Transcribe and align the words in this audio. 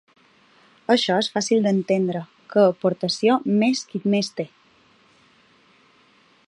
Això 0.93 1.17
és 1.23 1.29
fàcil 1.35 1.67
d’entendre: 1.67 2.23
que 2.53 2.65
aportació 2.71 3.37
més 3.65 3.85
qui 3.93 4.03
més 4.15 4.33
té. 4.41 4.47